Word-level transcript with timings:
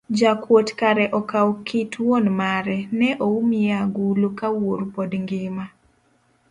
Jakuot 0.19 0.69
kare 0.79 1.05
okawo 1.19 1.51
kit 1.67 1.91
wuon 2.05 2.25
mare 2.39 2.77
ne 2.99 3.09
oumi 3.27 3.57
e 3.71 3.71
agulu, 3.83 4.27
ka 4.39 4.47
wuoru 4.57 4.85
pod 4.95 5.11
ngima 5.23 5.65